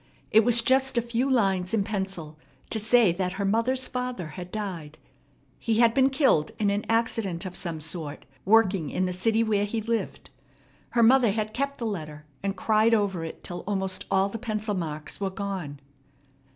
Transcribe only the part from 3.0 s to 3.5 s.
that her